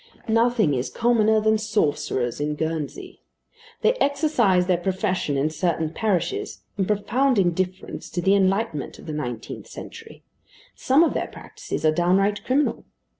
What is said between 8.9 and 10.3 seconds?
of the nineteenth century.